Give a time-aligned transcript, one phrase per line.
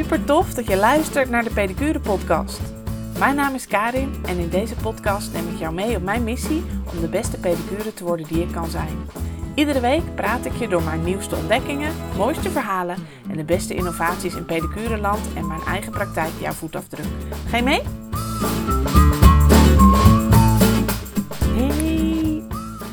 [0.00, 2.60] Super tof dat je luistert naar de Pedicure Podcast.
[3.18, 6.62] Mijn naam is Karin en in deze podcast neem ik jou mee op mijn missie
[6.92, 8.98] om de beste pedicure te worden die ik kan zijn.
[9.54, 12.96] Iedere week praat ik je door mijn nieuwste ontdekkingen, mooiste verhalen
[13.30, 17.06] en de beste innovaties in pedicureland en mijn eigen praktijk jouw voetafdruk.
[17.48, 17.82] Ga je mee?
[21.56, 22.42] Hey,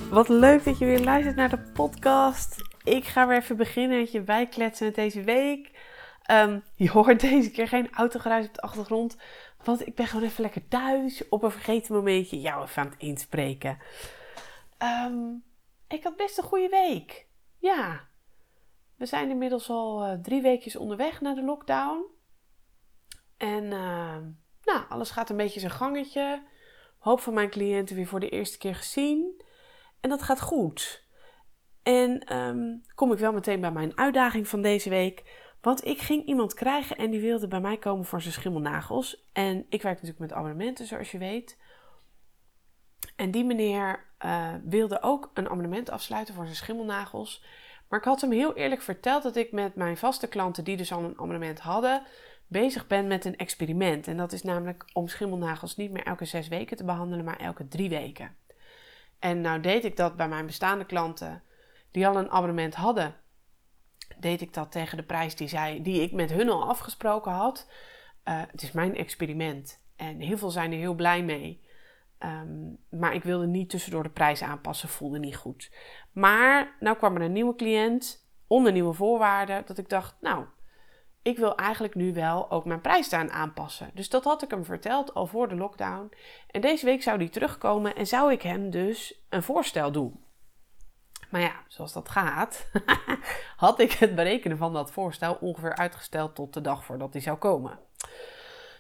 [0.10, 2.62] wat leuk dat je weer luistert naar de podcast.
[2.84, 5.72] Ik ga weer even beginnen met je bijkletsen met deze week.
[6.28, 9.18] Ehm, je hoort deze keer geen autogeruis op de achtergrond.
[9.64, 11.30] Want ik ben gewoon even lekker thuis.
[11.30, 13.78] Op een vergeten momentje jou even aan het inspreken.
[14.78, 15.18] Ehm,
[15.88, 17.28] ik had best een goede week.
[17.58, 18.08] Ja.
[18.96, 22.06] We zijn inmiddels al uh, drie weekjes onderweg naar de lockdown.
[23.38, 24.18] En uh,
[24.64, 26.44] nou, alles gaat een beetje zijn gangetje.
[26.98, 29.42] Hoop van mijn cliënten weer voor de eerste keer gezien.
[30.02, 31.06] En dat gaat goed.
[31.84, 32.24] En
[32.96, 35.47] kom ik wel meteen bij mijn uitdaging van deze week.
[35.68, 39.28] Want ik ging iemand krijgen en die wilde bij mij komen voor zijn schimmelnagels.
[39.34, 41.58] En ik werk natuurlijk met abonnementen, zoals je weet.
[43.16, 47.44] En die meneer uh, wilde ook een abonnement afsluiten voor zijn schimmelnagels.
[47.90, 50.92] Maar ik had hem heel eerlijk verteld dat ik met mijn vaste klanten, die dus
[50.92, 52.04] al een abonnement hadden,
[52.48, 54.08] bezig ben met een experiment.
[54.08, 57.68] En dat is namelijk om schimmelnagels niet meer elke zes weken te behandelen, maar elke
[57.68, 58.36] drie weken.
[59.20, 61.44] En nou deed ik dat bij mijn bestaande klanten
[61.92, 63.16] die al een abonnement hadden
[64.20, 67.70] deed ik dat tegen de prijs die, zij, die ik met hun al afgesproken had.
[68.26, 71.66] Uh, het is mijn experiment en heel veel zijn er heel blij mee.
[72.20, 75.72] Um, maar ik wilde niet tussendoor de prijs aanpassen, voelde niet goed.
[76.12, 80.46] Maar nou kwam er een nieuwe cliënt onder nieuwe voorwaarden, dat ik dacht, nou,
[81.22, 83.92] ik wil eigenlijk nu wel ook mijn prijs daaraan aanpassen.
[83.94, 86.14] Dus dat had ik hem verteld al voor de lockdown.
[86.52, 90.26] En deze week zou hij terugkomen en zou ik hem dus een voorstel doen.
[91.30, 92.68] Maar ja, zoals dat gaat,
[93.58, 97.38] had ik het berekenen van dat voorstel ongeveer uitgesteld tot de dag voordat hij zou
[97.38, 97.80] komen.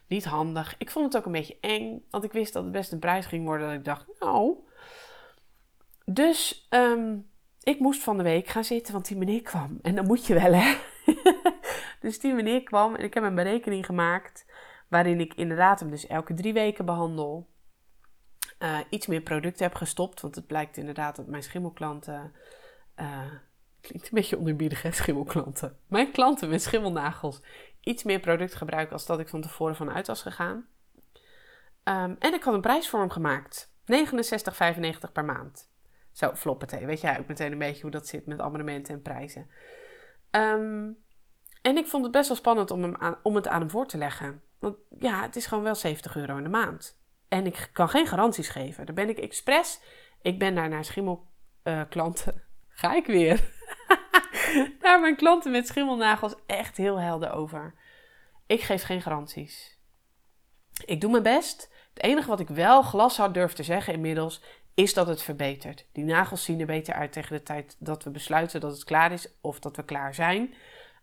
[0.07, 0.75] Niet handig.
[0.77, 3.25] Ik vond het ook een beetje eng, want ik wist dat het best een prijs
[3.25, 3.67] ging worden.
[3.67, 4.55] Dat ik dacht, nou.
[6.05, 7.29] Dus um,
[7.63, 9.79] ik moest van de week gaan zitten, want die meneer kwam.
[9.81, 10.75] En dan moet je wel, hè?
[12.01, 14.45] dus die meneer kwam en ik heb een berekening gemaakt.
[14.87, 17.47] Waarin ik inderdaad hem dus elke drie weken behandel
[18.59, 20.21] uh, iets meer product heb gestopt.
[20.21, 22.33] Want het blijkt inderdaad dat mijn schimmelklanten.
[22.99, 23.31] Uh,
[23.81, 25.77] klinkt een beetje onderbiedig, hè, schimmelklanten.
[25.87, 27.41] Mijn klanten met schimmelnagels
[27.81, 30.67] iets meer product gebruiken als dat ik van tevoren vanuit was gegaan.
[31.83, 35.69] Um, en ik had een prijs voor hem gemaakt: 69,95 per maand.
[36.11, 36.85] Zo, floppete.
[36.85, 39.49] Weet jij ook meteen een beetje hoe dat zit met abonnementen en prijzen.
[40.31, 40.97] Um,
[41.61, 43.87] en ik vond het best wel spannend om, hem aan, om het aan hem voor
[43.87, 44.41] te leggen.
[44.59, 46.99] Want ja, het is gewoon wel 70 euro in de maand.
[47.27, 48.85] En ik kan geen garanties geven.
[48.85, 49.79] Daar ben ik expres.
[50.21, 52.33] Ik ben daar naar schimmelklanten.
[52.35, 52.41] Uh,
[52.81, 53.51] Ga ik weer.
[54.81, 57.73] naar mijn klanten met schimmelnagels echt heel helder over.
[58.45, 59.79] Ik geef geen garanties.
[60.85, 61.73] Ik doe mijn best.
[61.93, 64.41] Het enige wat ik wel glashard durf te zeggen inmiddels
[64.73, 65.85] is dat het verbetert.
[65.91, 69.11] Die nagels zien er beter uit tegen de tijd dat we besluiten dat het klaar
[69.11, 70.53] is of dat we klaar zijn.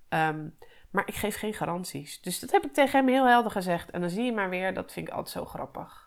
[0.08, 0.58] Um,
[0.90, 2.20] maar ik geef geen garanties.
[2.20, 3.90] Dus dat heb ik tegen hem heel helder gezegd.
[3.90, 6.03] En dan zie je maar weer, dat vind ik altijd zo grappig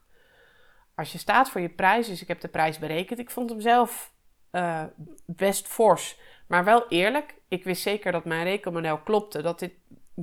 [0.97, 3.62] als je staat voor je prijs, dus ik heb de prijs berekend, ik vond hem
[3.62, 4.13] zelf
[4.52, 4.84] uh,
[5.25, 7.35] best fors, maar wel eerlijk.
[7.47, 9.74] Ik wist zeker dat mijn rekenmodel klopte, dat dit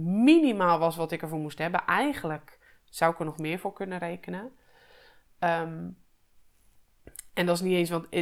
[0.00, 1.84] minimaal was wat ik ervoor moest hebben.
[1.86, 4.52] Eigenlijk zou ik er nog meer voor kunnen rekenen.
[5.38, 6.02] Um,
[7.34, 8.20] en dat is niet eens, want uh,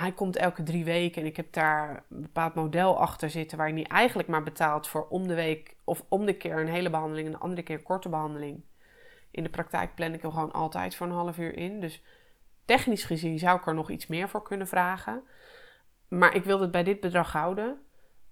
[0.00, 3.70] hij komt elke drie weken en ik heb daar een bepaald model achter zitten waar
[3.70, 7.26] hij eigenlijk maar betaalt voor om de week of om de keer een hele behandeling
[7.26, 8.62] en de andere keer een korte behandeling.
[9.34, 11.80] In de praktijk plan ik hem gewoon altijd voor een half uur in.
[11.80, 12.02] Dus
[12.64, 15.22] technisch gezien zou ik er nog iets meer voor kunnen vragen.
[16.08, 17.80] Maar ik wilde het bij dit bedrag houden.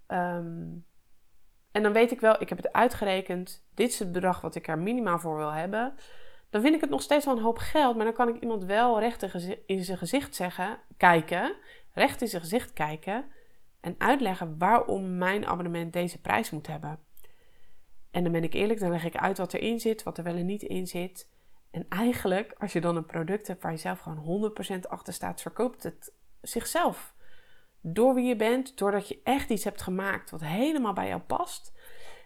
[0.07, 0.85] Um,
[1.71, 3.65] en dan weet ik wel, ik heb het uitgerekend.
[3.73, 5.95] Dit is het bedrag wat ik er minimaal voor wil hebben.
[6.49, 7.95] Dan vind ik het nog steeds wel een hoop geld.
[7.95, 9.23] Maar dan kan ik iemand wel recht
[9.65, 11.55] in zijn gezicht zeggen, kijken.
[11.93, 13.25] Recht in zijn gezicht kijken.
[13.81, 16.99] En uitleggen waarom mijn abonnement deze prijs moet hebben.
[18.13, 20.35] En dan ben ik eerlijk, dan leg ik uit wat erin zit, wat er wel
[20.35, 21.29] en niet in zit.
[21.71, 25.41] En eigenlijk, als je dan een product hebt waar je zelf gewoon 100% achter staat,
[25.41, 27.13] verkoopt het zichzelf.
[27.81, 31.73] Door wie je bent, doordat je echt iets hebt gemaakt wat helemaal bij jou past.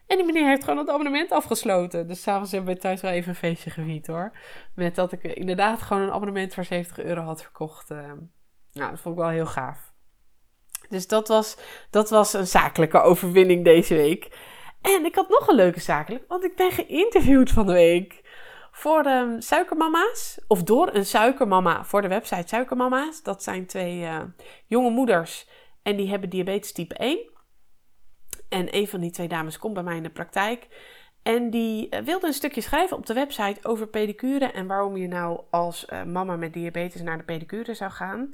[0.07, 2.07] En die meneer heeft gewoon het abonnement afgesloten.
[2.07, 4.31] Dus s'avonds hebben we thuis wel even een feestje gevierd hoor.
[4.73, 7.91] Met dat ik inderdaad gewoon een abonnement voor 70 euro had verkocht.
[7.91, 8.11] Uh,
[8.71, 9.91] nou, dat vond ik wel heel gaaf.
[10.89, 11.57] Dus dat was,
[11.89, 14.55] dat was een zakelijke overwinning deze week.
[14.81, 18.21] En ik had nog een leuke zakelijk, want ik ben geïnterviewd van de week
[18.71, 20.39] voor de suikermama's.
[20.47, 23.23] Of door een suikermama voor de website Suikermama's.
[23.23, 24.21] Dat zijn twee uh,
[24.65, 25.47] jonge moeders
[25.83, 27.19] en die hebben diabetes type 1.
[28.49, 30.67] En een van die twee dames komt bij mij in de praktijk.
[31.23, 35.07] En die eh, wilde een stukje schrijven op de website over pedicure en waarom je
[35.07, 38.33] nou als eh, mama met diabetes naar de pedicure zou gaan.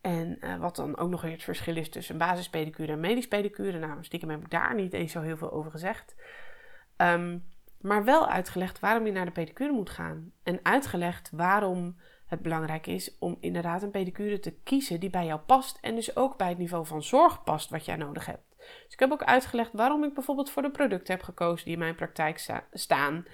[0.00, 3.78] En uh, wat dan ook nog weer het verschil is tussen basispedicure en medisch pedicure.
[3.78, 6.14] Nou, stiekem heb ik daar niet eens zo heel veel over gezegd.
[6.96, 7.44] Um,
[7.80, 10.32] maar wel uitgelegd waarom je naar de pedicure moet gaan.
[10.42, 15.40] En uitgelegd waarom het belangrijk is om inderdaad een pedicure te kiezen die bij jou
[15.40, 15.78] past.
[15.80, 18.50] En dus ook bij het niveau van zorg past wat jij nodig hebt.
[18.58, 21.78] Dus ik heb ook uitgelegd waarom ik bijvoorbeeld voor de producten heb gekozen die in
[21.78, 23.24] mijn praktijk staan.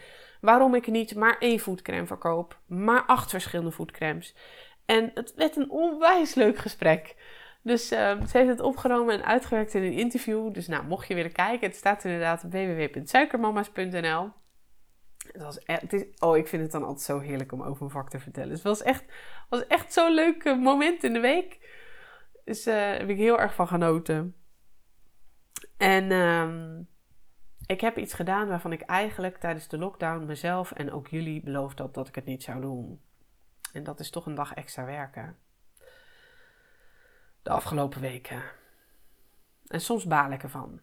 [0.41, 4.35] Waarom ik niet maar één voetcreme verkoop, maar acht verschillende voetcremes.
[4.87, 7.17] En het werd een onwijs leuk gesprek.
[7.63, 10.53] Dus uh, ze heeft het opgenomen en uitgewerkt in een interview.
[10.53, 14.33] Dus nou, mocht je willen kijken, het staat inderdaad op www.suikermama's.nl.
[15.33, 15.59] Het was
[16.19, 18.49] oh, ik vind het dan altijd zo heerlijk om over een vak te vertellen.
[18.49, 19.05] Dus het was echt,
[19.49, 21.59] was echt zo'n leuk eh, moment in de week.
[22.45, 24.37] Dus uh, daar heb ik heel erg van genoten.
[25.77, 26.79] En uh,
[27.67, 31.79] ik heb iets gedaan waarvan ik eigenlijk tijdens de lockdown mezelf en ook jullie beloofd
[31.79, 33.01] had dat ik het niet zou doen.
[33.77, 35.37] En dat is toch een dag extra werken.
[37.43, 38.43] De afgelopen weken.
[39.67, 40.81] En soms baal ik ervan.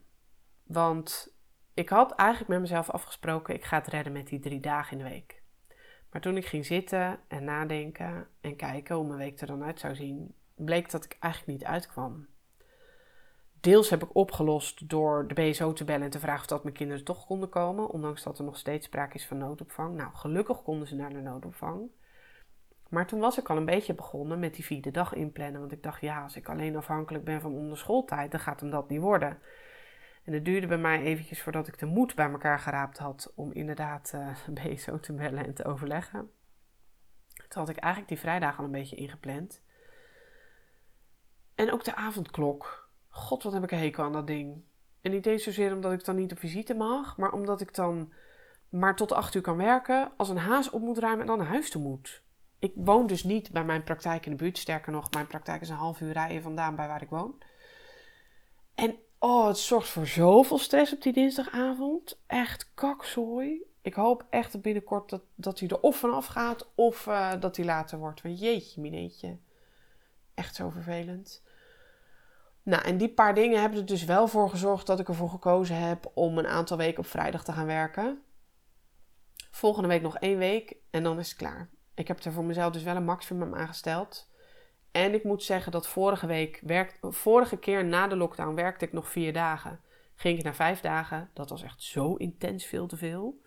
[0.64, 1.36] Want
[1.74, 5.04] ik had eigenlijk met mezelf afgesproken, ik ga het redden met die drie dagen in
[5.04, 5.42] de week.
[6.12, 9.80] Maar toen ik ging zitten en nadenken en kijken hoe mijn week er dan uit
[9.80, 12.28] zou zien, bleek dat ik eigenlijk niet uitkwam.
[13.60, 16.76] Deels heb ik opgelost door de BSO te bellen en te vragen of dat mijn
[16.76, 19.96] kinderen toch konden komen, ondanks dat er nog steeds sprake is van noodopvang.
[19.96, 21.90] Nou, gelukkig konden ze naar de noodopvang.
[22.94, 25.60] Maar toen was ik al een beetje begonnen met die vierde dag inplannen.
[25.60, 28.90] Want ik dacht, ja, als ik alleen afhankelijk ben van onderschooltijd, dan gaat hem dat
[28.90, 29.40] niet worden.
[30.24, 33.52] En het duurde bij mij eventjes voordat ik de moed bij elkaar geraapt had om
[33.52, 34.38] inderdaad uh, eh,
[34.76, 36.32] BSO te bellen en te overleggen.
[37.48, 39.62] Toen had ik eigenlijk die vrijdag al een beetje ingepland.
[41.56, 42.90] En ook de avondklok.
[43.08, 44.64] God, wat heb ik een hekel aan dat ding.
[45.02, 48.14] En niet eens zozeer omdat ik dan niet op visite mag, maar omdat ik dan
[48.70, 51.48] maar tot acht uur kan werken, als een haas op moet ruimen en dan naar
[51.48, 52.24] huis toe moet
[52.64, 54.58] ik woon dus niet bij mijn praktijk in de buurt.
[54.58, 57.36] Sterker nog, mijn praktijk is een half uur rijden vandaan bij waar ik woon.
[58.76, 62.20] En oh, het zorgt voor zoveel stress op die dinsdagavond.
[62.28, 63.64] Echt kakzooi.
[63.82, 67.66] Ik hoop echt binnenkort dat, dat hij er of vanaf gaat of uh, dat hij
[67.66, 68.22] later wordt.
[68.22, 69.38] Want jeetje, mineetje.
[70.34, 71.44] Echt zo vervelend.
[72.62, 75.78] Nou, en die paar dingen hebben er dus wel voor gezorgd dat ik ervoor gekozen
[75.78, 78.22] heb om een aantal weken op vrijdag te gaan werken.
[79.52, 81.70] Volgende week nog één week en dan is het klaar.
[81.96, 84.32] Ik heb er voor mezelf dus wel een maximum aangesteld.
[84.92, 86.62] En ik moet zeggen dat vorige week,
[87.02, 89.80] vorige keer na de lockdown, werkte ik nog vier dagen.
[90.16, 91.30] Ging ik naar vijf dagen.
[91.34, 93.42] Dat was echt zo intens veel te veel.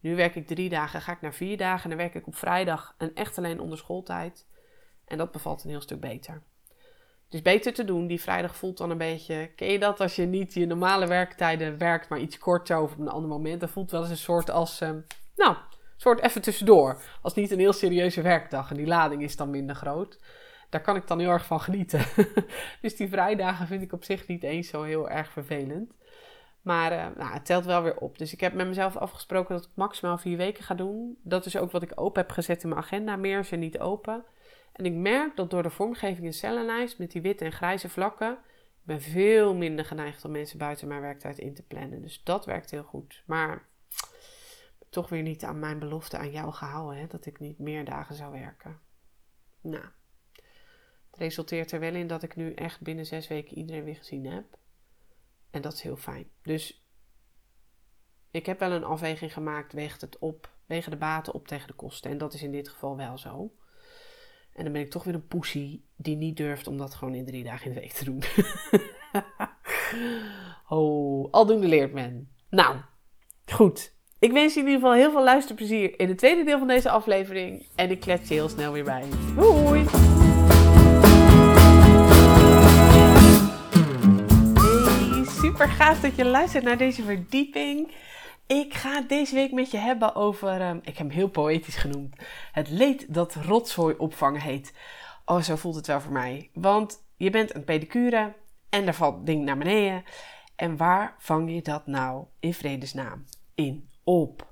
[0.00, 1.82] Nu werk ik drie dagen, ga ik naar vier dagen.
[1.82, 4.46] En dan werk ik op vrijdag en echt alleen onder schooltijd.
[5.04, 6.42] En dat bevalt een heel stuk beter.
[7.24, 8.06] Het is beter te doen.
[8.06, 9.50] Die vrijdag voelt dan een beetje.
[9.56, 12.98] Ken je dat als je niet je normale werktijden werkt, maar iets korter of op
[12.98, 13.60] een ander moment?
[13.60, 14.80] Dat voelt wel eens een soort als.
[14.80, 14.90] Uh,
[15.36, 15.56] nou,
[15.98, 17.02] soort even tussendoor.
[17.22, 20.18] Als niet een heel serieuze werkdag en die lading is dan minder groot.
[20.68, 22.04] Daar kan ik dan heel erg van genieten.
[22.82, 25.92] dus die vrijdagen vind ik op zich niet eens zo heel erg vervelend.
[26.62, 28.18] Maar uh, nou, het telt wel weer op.
[28.18, 31.18] Dus ik heb met mezelf afgesproken dat ik maximaal vier weken ga doen.
[31.22, 33.16] Dat is ook wat ik open heb gezet in mijn agenda.
[33.16, 34.24] Meer is niet open.
[34.72, 38.32] En ik merk dat door de vormgeving in cellenlijst met die witte en grijze vlakken.
[38.32, 42.02] Ik ben veel minder geneigd om mensen buiten mijn werktijd in te plannen.
[42.02, 43.22] Dus dat werkt heel goed.
[43.26, 43.66] Maar
[44.88, 48.14] toch weer niet aan mijn belofte aan jou gehouden, hè, dat ik niet meer dagen
[48.14, 48.80] zou werken.
[49.60, 49.84] Nou,
[51.10, 54.26] het resulteert er wel in dat ik nu echt binnen zes weken iedereen weer gezien
[54.26, 54.58] heb.
[55.50, 56.30] En dat is heel fijn.
[56.42, 56.86] Dus
[58.30, 61.72] ik heb wel een afweging gemaakt, weegt het op, wegen de baten op tegen de
[61.72, 62.10] kosten.
[62.10, 63.52] En dat is in dit geval wel zo.
[64.52, 67.26] En dan ben ik toch weer een poesie die niet durft om dat gewoon in
[67.26, 68.22] drie dagen in de week te doen.
[70.76, 72.32] oh, aldoende leert men.
[72.50, 72.80] Nou,
[73.44, 73.97] goed.
[74.20, 76.90] Ik wens je in ieder geval heel veel luisterplezier in het tweede deel van deze
[76.90, 77.66] aflevering.
[77.74, 79.04] En ik klets je heel snel weer bij.
[79.36, 79.84] Doei!
[84.54, 87.92] Hey, super gaaf dat je luistert naar deze verdieping.
[88.46, 91.76] Ik ga het deze week met je hebben over, um, ik heb hem heel poëtisch
[91.76, 92.16] genoemd,
[92.52, 94.72] het leed dat rotzooi opvangen heet.
[95.24, 96.50] Oh, zo voelt het wel voor mij.
[96.54, 98.34] Want je bent een pedicure
[98.68, 100.04] en er valt ding naar beneden.
[100.56, 104.46] En waar vang je dat nou in vredesnaam in op.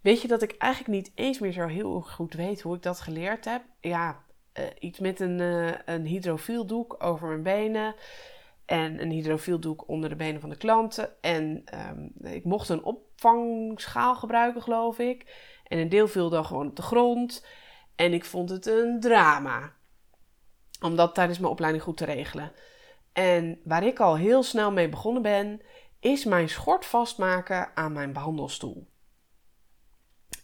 [0.00, 3.00] Weet je dat ik eigenlijk niet eens meer zo heel goed weet hoe ik dat
[3.00, 3.62] geleerd heb?
[3.80, 4.24] Ja,
[4.58, 7.94] uh, iets met een, uh, een hydrofieldoek over mijn benen.
[8.64, 11.10] En een hydrofieldoek onder de benen van de klanten.
[11.20, 15.34] En um, ik mocht een opvangschaal gebruiken, geloof ik.
[15.66, 17.46] En een deel viel dan gewoon op de grond.
[17.96, 19.72] En ik vond het een drama.
[20.80, 22.52] Om dat tijdens mijn opleiding goed te regelen.
[23.12, 25.60] En waar ik al heel snel mee begonnen ben,
[26.00, 28.88] is mijn schort vastmaken aan mijn behandelstoel.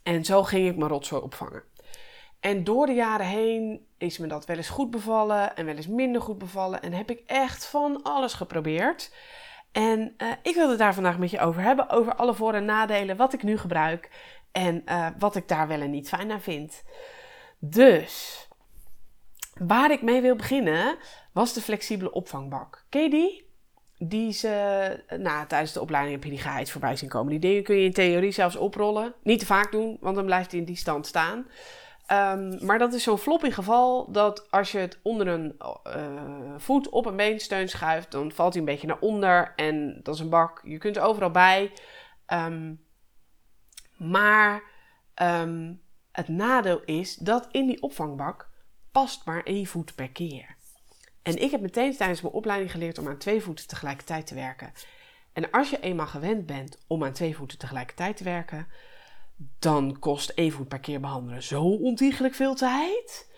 [0.03, 1.63] En zo ging ik mijn rotzooi opvangen.
[2.41, 5.87] En door de jaren heen is me dat wel eens goed bevallen en wel eens
[5.87, 6.83] minder goed bevallen.
[6.83, 9.15] En heb ik echt van alles geprobeerd.
[9.73, 11.89] En uh, ik wil het daar vandaag met je over hebben.
[11.89, 14.11] Over alle voor- en nadelen, wat ik nu gebruik.
[14.53, 16.83] En uh, wat ik daar wel en niet fijn aan vind.
[17.59, 18.49] Dus,
[19.55, 20.97] waar ik mee wil beginnen,
[21.33, 22.85] was de flexibele opvangbak.
[22.89, 23.42] Ken je die?
[24.05, 27.31] Die ze, nou, tijdens de opleiding heb je die geheid voorbij zien komen.
[27.31, 29.15] Die dingen kun je in theorie zelfs oprollen.
[29.23, 31.47] Niet te vaak doen, want dan blijft hij in die stand staan.
[32.13, 35.57] Um, maar dat is zo'n floppy geval dat als je het onder een
[35.87, 40.15] uh, voet op een beensteun schuift, dan valt hij een beetje naar onder en dat
[40.15, 40.61] is een bak.
[40.65, 41.73] Je kunt er overal bij.
[42.33, 42.85] Um,
[43.97, 44.63] maar
[45.23, 45.81] um,
[46.13, 48.49] het nadeel is dat in die opvangbak
[48.93, 50.57] past maar één voet per keer.
[51.23, 54.73] En ik heb meteen tijdens mijn opleiding geleerd om aan twee voeten tegelijkertijd te werken.
[55.33, 58.69] En als je eenmaal gewend bent om aan twee voeten tegelijkertijd te werken,
[59.59, 63.31] dan kost één voet per keer behandelen zo ontiegelijk veel tijd.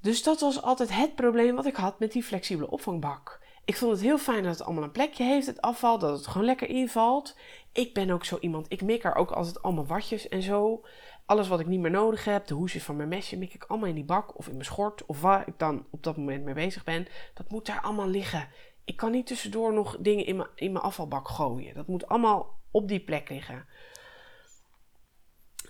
[0.00, 3.40] Dus dat was altijd het probleem wat ik had met die flexibele opvangbak.
[3.64, 6.26] Ik vond het heel fijn dat het allemaal een plekje heeft, het afval, dat het
[6.26, 7.36] gewoon lekker invalt.
[7.72, 10.84] Ik ben ook zo iemand, ik mik er ook altijd allemaal watjes en zo.
[11.30, 13.88] Alles wat ik niet meer nodig heb, de hoesjes van mijn mesje, mik ik allemaal
[13.88, 16.54] in die bak of in mijn schort of waar ik dan op dat moment mee
[16.54, 17.06] bezig ben.
[17.34, 18.48] Dat moet daar allemaal liggen.
[18.84, 21.74] Ik kan niet tussendoor nog dingen in mijn, in mijn afvalbak gooien.
[21.74, 23.66] Dat moet allemaal op die plek liggen.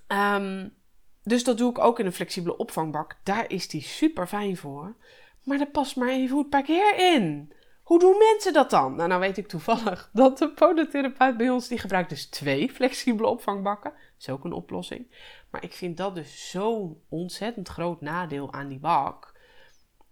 [0.08, 0.74] Um,
[1.22, 3.20] dus dat doe ik ook in een flexibele opvangbak.
[3.24, 4.96] Daar is die super fijn voor.
[5.44, 7.52] Maar er past maar één voet per keer in.
[7.90, 8.94] Hoe doen mensen dat dan?
[8.94, 13.28] Nou, nou weet ik toevallig dat de podotherapeut bij ons, die gebruikt dus twee flexibele
[13.28, 13.90] opvangbakken.
[13.90, 15.06] Dat is ook een oplossing.
[15.50, 19.38] Maar ik vind dat dus zo'n ontzettend groot nadeel aan die bak.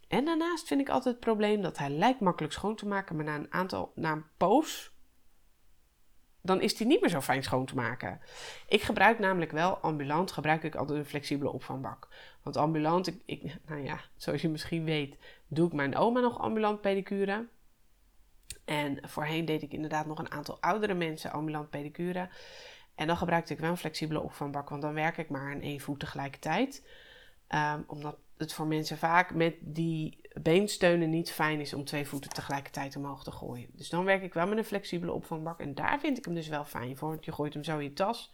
[0.08, 3.24] En daarnaast vind ik altijd het probleem dat hij lijkt makkelijk schoon te maken, maar
[3.24, 4.92] na een aantal, na een poos
[6.48, 8.20] dan is die niet meer zo fijn schoon te maken.
[8.68, 12.08] Ik gebruik namelijk wel ambulant, gebruik ik altijd een flexibele opvangbak.
[12.42, 15.16] Want ambulant, ik, ik, nou ja, zoals je misschien weet,
[15.46, 17.48] doe ik mijn oma nog ambulant pedicure.
[18.64, 22.28] En voorheen deed ik inderdaad nog een aantal oudere mensen ambulant pedicure.
[22.98, 25.80] En dan gebruikte ik wel een flexibele opvangbak, want dan werk ik maar aan één
[25.80, 26.86] voet tegelijkertijd.
[27.48, 32.30] Um, omdat het voor mensen vaak met die beensteunen niet fijn is om twee voeten
[32.30, 33.68] tegelijkertijd omhoog te gooien.
[33.72, 35.60] Dus dan werk ik wel met een flexibele opvangbak.
[35.60, 37.08] En daar vind ik hem dus wel fijn voor.
[37.08, 38.32] Want je gooit hem zo in je tas.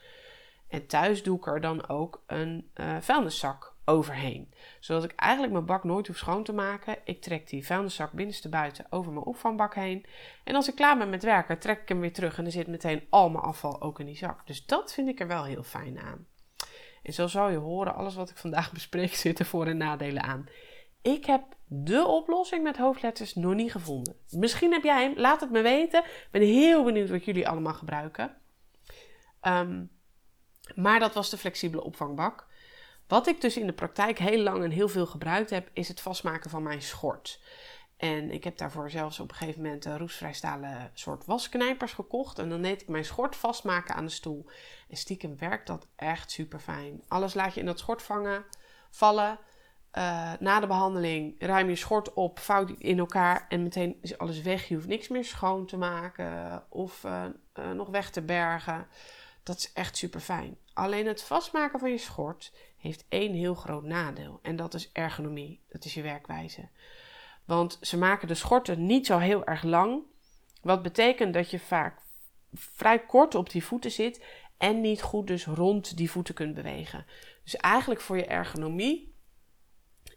[0.68, 4.54] En thuis doe ik er dan ook een uh, vuilniszak overheen.
[4.80, 6.98] Zodat ik eigenlijk mijn bak nooit hoef schoon te maken.
[7.04, 10.06] Ik trek die vuilniszak binnenste buiten over mijn opvangbak heen.
[10.44, 12.36] En als ik klaar ben met werken, trek ik hem weer terug.
[12.36, 14.46] En dan zit meteen al mijn afval ook in die zak.
[14.46, 16.26] Dus dat vind ik er wel heel fijn aan.
[17.02, 20.22] En zo zal je horen, alles wat ik vandaag bespreek zit er voor- en nadelen
[20.22, 20.48] aan.
[21.02, 24.16] Ik heb de oplossing met hoofdletters nog niet gevonden.
[24.30, 26.04] Misschien heb jij hem, laat het me weten.
[26.04, 28.36] Ik ben heel benieuwd wat jullie allemaal gebruiken.
[29.42, 29.90] Um,
[30.74, 32.46] maar dat was de flexibele opvangbak.
[33.08, 36.00] Wat ik dus in de praktijk heel lang en heel veel gebruikt heb, is het
[36.00, 37.40] vastmaken van mijn schort.
[37.96, 42.38] En ik heb daarvoor zelfs op een gegeven moment een roestvrijstalen soort wasknijpers gekocht.
[42.38, 44.46] En dan deed ik mijn schort vastmaken aan de stoel.
[44.88, 47.02] En stiekem werkt dat echt super fijn.
[47.08, 48.44] Alles laat je in dat schort vangen,
[48.90, 49.38] vallen.
[49.98, 54.18] Uh, na de behandeling ruim je schort op, vouw die in elkaar en meteen is
[54.18, 54.68] alles weg.
[54.68, 57.24] Je hoeft niks meer schoon te maken of uh,
[57.58, 58.86] uh, nog weg te bergen.
[59.42, 60.56] Dat is echt super fijn.
[60.74, 64.38] Alleen het vastmaken van je schort heeft één heel groot nadeel.
[64.42, 65.60] En dat is ergonomie.
[65.68, 66.68] Dat is je werkwijze.
[67.44, 70.02] Want ze maken de schorten niet zo heel erg lang.
[70.62, 72.02] Wat betekent dat je vaak
[72.52, 74.24] vrij kort op die voeten zit.
[74.56, 77.06] En niet goed dus rond die voeten kunt bewegen.
[77.44, 79.14] Dus eigenlijk voor je ergonomie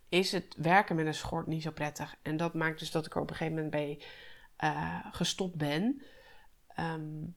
[0.10, 2.16] is het werken met een schort niet zo prettig.
[2.22, 4.02] En dat maakt dus dat ik er op een gegeven moment bij
[4.64, 6.02] uh, gestopt ben.
[6.80, 7.36] Um,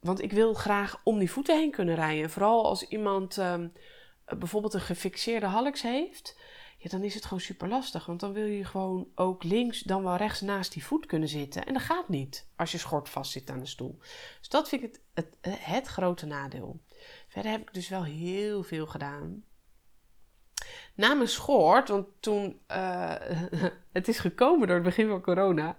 [0.00, 2.30] want ik wil graag om die voeten heen kunnen rijden.
[2.30, 3.72] Vooral als iemand um,
[4.38, 6.38] bijvoorbeeld een gefixeerde hallux heeft.
[6.78, 8.06] Ja, dan is het gewoon super lastig.
[8.06, 11.66] Want dan wil je gewoon ook links, dan wel rechts naast die voet kunnen zitten.
[11.66, 13.98] En dat gaat niet als je schort vast zit aan de stoel.
[14.38, 16.80] Dus dat vind ik het, het grote nadeel.
[17.28, 19.44] Verder heb ik dus wel heel veel gedaan
[20.94, 23.12] na mijn schort, want toen uh,
[23.92, 25.76] het is gekomen door het begin van corona,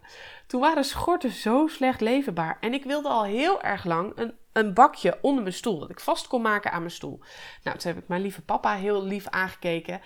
[0.48, 2.58] toen waren schorten zo slecht leverbaar.
[2.60, 6.00] En ik wilde al heel erg lang een, een bakje onder mijn stoel, dat ik
[6.00, 7.20] vast kon maken aan mijn stoel.
[7.64, 10.02] Nou, toen heb ik mijn lieve papa heel lief aangekeken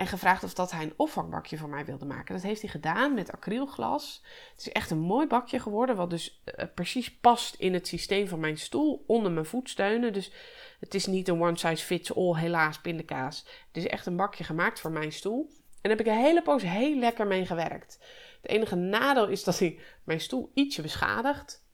[0.00, 2.34] en gevraagd of dat hij een opvangbakje voor mij wilde maken.
[2.34, 4.24] Dat heeft hij gedaan met acrylglas.
[4.50, 8.28] Het is echt een mooi bakje geworden, wat dus uh, precies past in het systeem
[8.28, 10.12] van mijn stoel, onder mijn voetsteunen.
[10.12, 10.32] Dus
[10.78, 13.38] het is niet een one size fits all, helaas, pindakaas.
[13.66, 15.46] Het is echt een bakje gemaakt voor mijn stoel.
[15.48, 17.98] En daar heb ik een hele poos heel lekker mee gewerkt.
[18.42, 21.64] Het enige nadeel is dat hij mijn stoel ietsje beschadigt.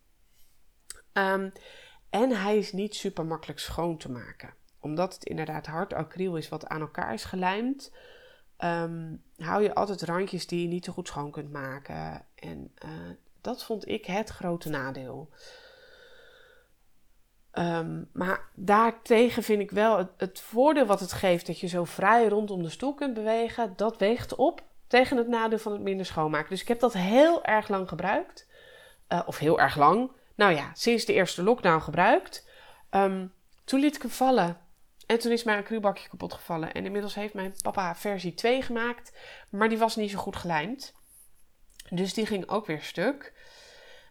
[1.13, 1.51] Ehm,
[2.11, 4.55] en hij is niet super makkelijk schoon te maken.
[4.81, 7.93] Omdat het inderdaad hard acryl is wat aan elkaar is gelijmd,
[8.57, 12.25] ehm, hou je altijd randjes die je niet zo goed schoon kunt maken.
[12.35, 12.91] En uh,
[13.41, 15.31] dat vond ik het grote nadeel.
[17.51, 22.29] Ehm, maar daartegen vind ik wel het, voordeel wat het geeft dat je zo vrij
[22.29, 26.51] rondom de stoel kunt bewegen, dat weegt op tegen het nadeel van het minder schoonmaken.
[26.51, 28.47] Dus ik heb dat heel erg lang gebruikt.
[29.09, 30.11] Uh, of heel erg lang.
[30.35, 32.49] Nou ja, sinds de eerste lockdown gebruikt.
[32.91, 33.33] Um,
[33.65, 34.59] toen liet ik hem vallen.
[35.07, 36.73] En toen is mijn acrylbakje kapot gevallen.
[36.73, 39.19] En inmiddels heeft mijn papa versie 2 gemaakt.
[39.51, 40.95] Maar die was niet zo goed gelijmd.
[41.91, 43.35] Dus die ging ook weer stuk.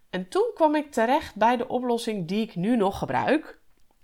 [0.10, 3.60] En toen kwam ik terecht bij de oplossing die ik nu nog gebruik.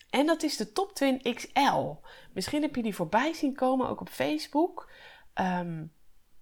[0.10, 1.96] En dat is de Top Twin XL.
[2.34, 4.92] Misschien heb je die voorbij zien komen, ook op Facebook.
[5.34, 5.94] Um,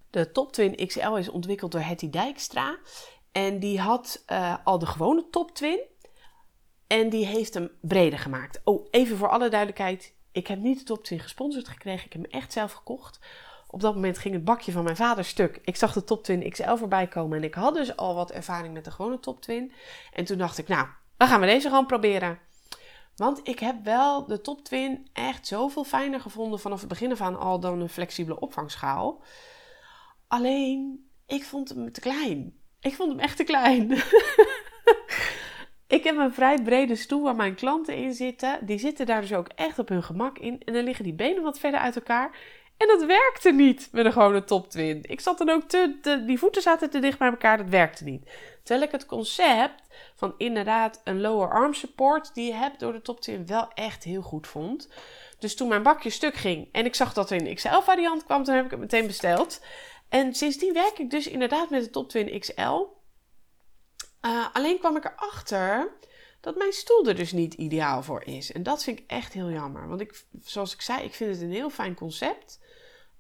[0.10, 2.78] de Top Twin XL is ontwikkeld door Hetty Dijkstra.
[3.32, 5.80] En die had uh, al de gewone Top Twin.
[6.88, 8.62] En die heeft hem breder gemaakt.
[8.64, 10.18] Oh, even voor alle duidelijkheid.
[10.40, 12.06] Ik heb niet de Top Twin gesponsord gekregen.
[12.06, 13.20] Ik heb hem echt zelf gekocht.
[13.68, 15.60] Op dat moment ging het bakje van mijn vader stuk.
[15.64, 17.38] Ik zag de Top Twin XL voorbij komen.
[17.38, 19.72] En ik had dus al wat ervaring met de gewone Top Twin.
[20.14, 22.40] En toen dacht ik, nou, dan gaan we deze gewoon proberen.
[23.16, 27.22] Want ik heb wel de Top Twin echt zoveel fijner gevonden vanaf het begin af
[27.22, 29.24] aan al dan een flexibele opvangschaal.
[30.28, 32.60] Alleen, ik vond hem te klein.
[32.80, 33.88] Ik vond hem echt te klein.
[35.90, 38.60] ik heb een vrij brede stoel waar mijn klanten in zitten.
[38.62, 40.62] Die zitten daar dus ook echt op hun gemak in.
[40.66, 42.38] En dan liggen die benen wat verder uit elkaar.
[42.78, 45.00] En dat werkte niet met een gewone top twin.
[45.02, 48.30] Ik zat dan ook te, die voeten zaten te dicht bij elkaar, dat werkte niet.
[48.64, 49.82] Terwijl ik het concept
[50.16, 54.04] van inderdaad een lower arm support die je hebt door de top twin wel echt
[54.04, 54.90] heel goed vond.
[55.40, 58.44] Dus toen mijn bakje stuk ging en ik zag dat er een XL variant kwam,
[58.44, 59.62] toen heb ik het meteen besteld.
[60.10, 62.86] En sindsdien werk ik dus inderdaad met de Top Twin XL.
[64.22, 65.92] Eh, alleen kwam ik erachter
[66.40, 68.52] dat mijn stoel er dus niet ideaal voor is.
[68.52, 69.88] En dat vind ik echt heel jammer.
[69.88, 72.60] Want ik, zoals ik zei, ik vind het een heel fijn concept.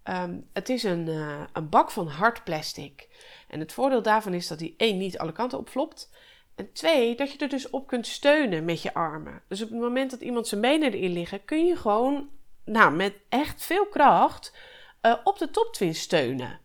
[0.03, 3.07] Um, het is een, uh, een bak van hard plastic.
[3.47, 6.09] En het voordeel daarvan is dat hij één niet alle kanten opflopt.
[6.55, 9.41] En twee, dat je er dus op kunt steunen met je armen.
[9.47, 12.29] Dus op het moment dat iemand zijn benen erin liggen, kun je gewoon
[12.65, 14.53] nou, met echt veel kracht
[15.01, 16.59] uh, op de toptwin steunen.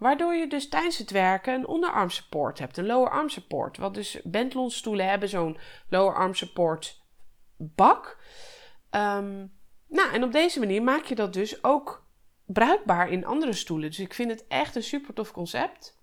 [0.00, 3.76] Waardoor je dus tijdens het werken een onderarm support hebt, een lower arm support.
[3.76, 5.58] Wat dus Bentlon stoelen hebben zo'n
[5.88, 7.00] lower arm support
[7.56, 8.18] bak.
[8.90, 9.52] Um,
[9.88, 12.06] nou, en op deze manier maak je dat dus ook
[12.46, 13.88] bruikbaar in andere stoelen.
[13.88, 15.98] Dus ik vind het echt een super tof concept.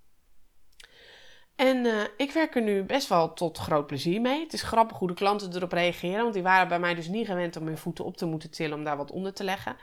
[1.56, 4.44] En uh, ik werk er nu best wel tot groot plezier mee.
[4.44, 7.28] Het is grappig hoe de klanten erop reageren, want die waren bij mij dus niet
[7.28, 9.76] gewend om hun voeten op te moeten tillen om daar wat onder te leggen.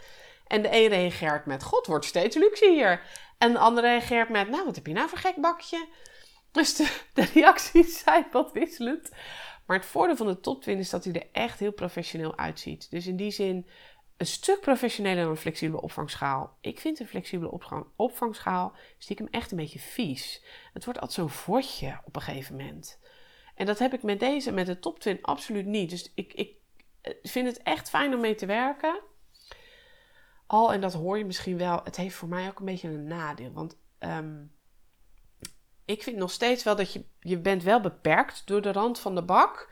[0.46, 3.02] En de een reageert met: God, wordt steeds luxe hier.
[3.38, 5.88] En de andere reageert met: Nou, wat heb je nou voor gek bakje?
[6.50, 9.10] Dus de, de reacties zijn wat wisselend.
[9.66, 12.90] Maar het voordeel van de top twin is dat hij er echt heel professioneel uitziet.
[12.90, 13.66] Dus in die zin
[14.16, 16.56] een stuk professioneler dan een flexibele opvangschaal.
[16.60, 17.60] Ik vind een flexibele
[17.96, 20.44] opvangschaal stiekem echt een beetje vies.
[20.72, 22.98] Het wordt altijd zo'n vodje op een gegeven moment.
[23.54, 25.90] En dat heb ik met deze, met de top twin, absoluut niet.
[25.90, 26.54] Dus ik, ik
[27.00, 29.00] eh, vind het echt fijn om mee te werken
[30.46, 33.06] al, en dat hoor je misschien wel, het heeft voor mij ook een beetje een
[33.06, 33.52] nadeel.
[33.52, 34.52] Want um,
[35.84, 39.14] ik vind nog steeds wel dat je, je bent wel beperkt door de rand van
[39.14, 39.70] de bak.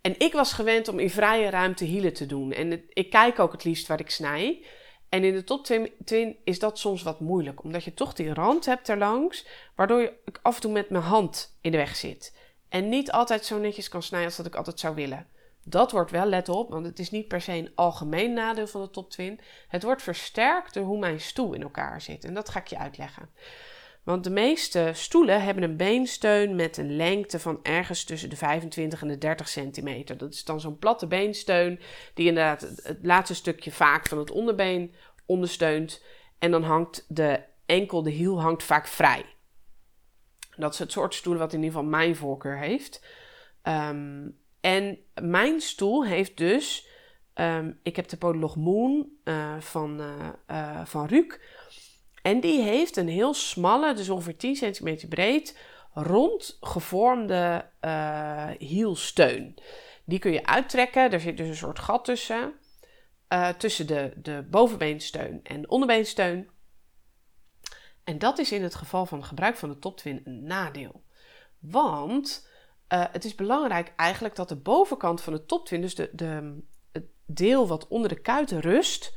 [0.00, 2.52] En ik was gewend om in vrije ruimte hielen te doen.
[2.52, 4.64] En ik kijk ook het liefst waar ik snij.
[5.08, 5.64] En in de top
[6.04, 10.38] twin is dat soms wat moeilijk, omdat je toch die rand hebt erlangs, waardoor ik
[10.42, 12.36] af en toe met mijn hand in de weg zit.
[12.68, 15.26] En niet altijd zo netjes kan snijden als dat ik altijd zou willen.
[15.70, 18.80] Dat wordt wel, let op, want het is niet per se een algemeen nadeel van
[18.80, 19.40] de top twin.
[19.68, 22.24] Het wordt versterkt door hoe mijn stoel in elkaar zit.
[22.24, 23.30] En dat ga ik je uitleggen.
[24.02, 29.02] Want de meeste stoelen hebben een beensteun met een lengte van ergens tussen de 25
[29.02, 30.16] en de 30 centimeter.
[30.16, 31.80] Dat is dan zo'n platte beensteun
[32.14, 34.94] die inderdaad het laatste stukje vaak van het onderbeen
[35.26, 36.02] ondersteunt.
[36.38, 39.24] En dan hangt de enkel, de hiel hangt vaak vrij.
[40.56, 43.06] Dat is het soort stoelen wat in ieder geval mijn voorkeur heeft.
[43.62, 46.86] Um, en mijn stoel heeft dus,
[47.34, 50.00] ehm, ik heb de Podolog Moon uh, van,
[50.50, 51.56] uh, van Ruuk.
[52.22, 55.58] En die heeft een heel smalle, dus ongeveer 10 centimeter breed,
[55.92, 57.70] rondgevormde
[58.58, 59.54] hielsteun.
[60.04, 62.52] Die kun je uittrekken, er zit dus een soort gat tussen.
[63.58, 66.50] tussen de, de bovenbeensteun en de onderbeensteun.
[68.04, 71.04] En dat is in het geval van het gebruik van de toptwin een nadeel.
[71.58, 72.47] Want
[72.92, 76.60] uh, het is belangrijk eigenlijk dat de bovenkant van de toptwin, dus de, de,
[76.92, 79.16] het deel wat onder de kuiten rust,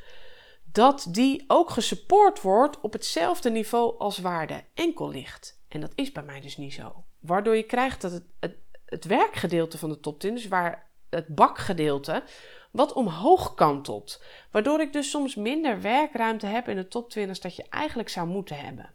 [0.63, 5.62] dat die ook gesupport wordt op hetzelfde niveau als waar de enkel ligt.
[5.67, 7.03] En dat is bij mij dus niet zo.
[7.19, 8.55] Waardoor je krijgt dat het,
[8.86, 12.23] het, werkgedeelte van de toptwin, dus waar het bakgedeelte
[12.71, 14.23] wat omhoog kantelt.
[14.51, 18.27] Waardoor ik dus soms minder werkruimte heb in de top 20 dat je eigenlijk zou
[18.27, 18.93] moeten hebben.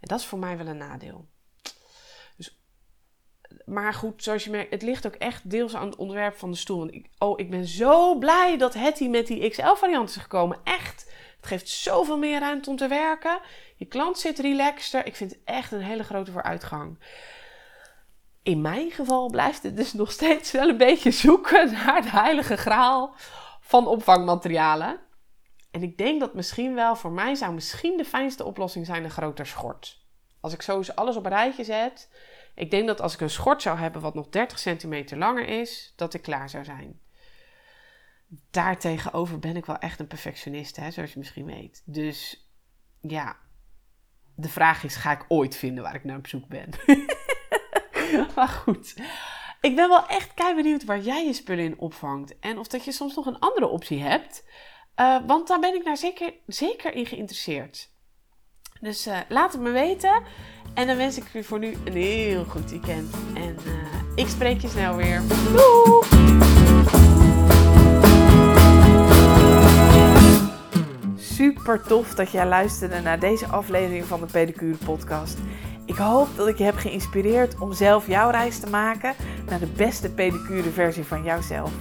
[0.00, 1.26] En dat is voor mij wel een nadeel.
[3.64, 6.56] Maar goed, zoals je merkt, het ligt ook echt deels aan het onderwerp van de
[6.56, 6.86] stoel.
[6.86, 10.58] Ik, oh, ik ben zo blij dat Hetty met die XL-variant is gekomen.
[10.64, 11.12] Echt.
[11.36, 13.40] Het geeft zoveel meer ruimte om te werken.
[13.76, 15.06] Je klant zit relaxter.
[15.06, 16.98] Ik vind het echt een hele grote vooruitgang.
[18.42, 22.56] In mijn geval blijft het dus nog steeds wel een beetje zoeken naar de heilige
[22.56, 23.14] graal
[23.60, 25.00] van opvangmaterialen.
[25.70, 29.10] En ik denk dat misschien wel, voor mij zou misschien de fijnste oplossing zijn een
[29.10, 30.02] groter schort.
[30.40, 32.08] Als ik zo eens alles op een rijtje zet,
[32.54, 35.92] ik denk dat als ik een schort zou hebben wat nog 30 centimeter langer is,
[35.96, 37.00] dat ik klaar zou zijn.
[38.50, 41.82] Daartegenover ben ik wel echt een perfectionist, hè, zoals je misschien weet.
[41.84, 42.48] Dus
[43.00, 43.36] ja,
[44.34, 46.68] de vraag is: ga ik ooit vinden waar ik naar op zoek ben?
[48.36, 48.94] maar goed.
[49.60, 52.38] Ik ben wel echt kei benieuwd waar jij je spullen in opvangt.
[52.38, 54.44] En of dat je soms nog een andere optie hebt.
[55.00, 57.93] Uh, want daar ben ik nou zeker, zeker in geïnteresseerd.
[58.80, 60.22] Dus uh, laat het me weten.
[60.74, 63.14] En dan wens ik je voor nu een heel goed weekend.
[63.34, 63.72] En uh,
[64.14, 65.22] ik spreek je snel weer.
[65.52, 66.02] Doei!
[71.16, 75.38] Super tof dat jij luisterde naar deze aflevering van de Pedicure Podcast.
[75.86, 79.14] Ik hoop dat ik je heb geïnspireerd om zelf jouw reis te maken
[79.48, 81.72] naar de beste pedicure versie van jouzelf.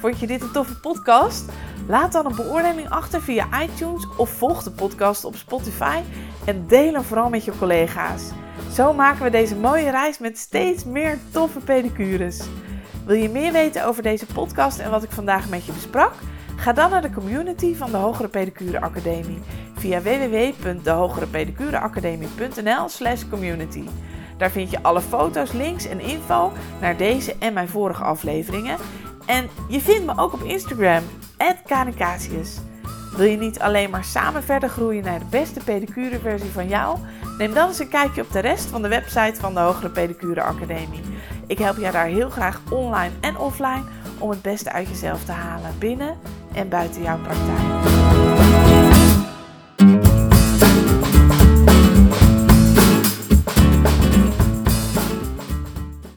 [0.00, 1.44] Vond je dit een toffe podcast?
[1.86, 6.00] Laat dan een beoordeling achter via iTunes of volg de podcast op Spotify
[6.44, 8.22] en deel hem vooral met je collega's.
[8.72, 12.40] Zo maken we deze mooie reis met steeds meer toffe pedicures.
[13.06, 16.12] Wil je meer weten over deze podcast en wat ik vandaag met je besprak?
[16.56, 19.38] Ga dan naar de community van de Hogere Pedicure Academie
[19.74, 23.84] via www.dehogerepedicureacademie.nl slash community.
[24.36, 28.76] Daar vind je alle foto's, links en info naar deze en mijn vorige afleveringen.
[29.30, 31.02] En je vindt me ook op Instagram,
[31.66, 32.58] @kanikasius.
[33.16, 36.98] Wil je niet alleen maar samen verder groeien naar de beste pedicure versie van jou?
[37.38, 40.42] Neem dan eens een kijkje op de rest van de website van de Hogere Pedicure
[40.42, 41.02] Academie.
[41.46, 43.84] Ik help jou daar heel graag online en offline
[44.18, 46.18] om het beste uit jezelf te halen binnen
[46.52, 47.89] en buiten jouw praktijk.